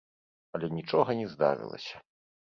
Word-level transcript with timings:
Але 0.59 0.69
нічога 0.77 1.17
не 1.21 1.27
здарылася. 1.35 1.95